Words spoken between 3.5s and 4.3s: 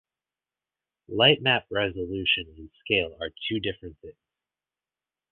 different things.